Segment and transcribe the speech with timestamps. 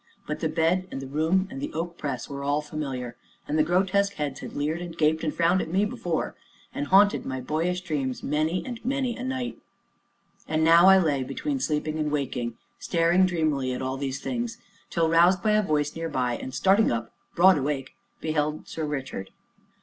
[0.25, 3.15] But the bed and the room and the oak press were all familiar,
[3.47, 6.33] and the grotesque heads had leered and gaped and frowned at me before,
[6.73, 9.59] and haunted my boyish dreams many and many a night.
[10.47, 14.57] And now I lay between sleeping and waking, staring dreamily at all these things,
[14.89, 19.29] till roused by a voice near by, and starting up, broad awake, beheld Sir Richard.